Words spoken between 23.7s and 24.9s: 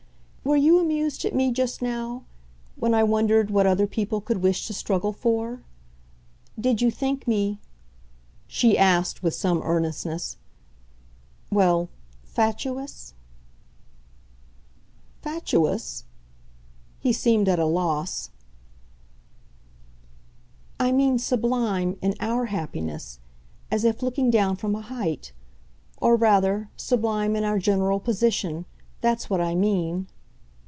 if looking down from a